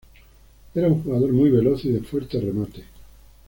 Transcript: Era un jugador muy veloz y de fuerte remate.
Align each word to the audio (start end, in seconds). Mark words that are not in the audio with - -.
Era 0.73 0.87
un 0.87 1.03
jugador 1.03 1.31
muy 1.31 1.51
veloz 1.51 1.85
y 1.85 1.91
de 1.91 2.01
fuerte 2.01 2.41
remate. 2.41 2.85